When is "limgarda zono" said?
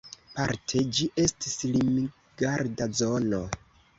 1.75-3.45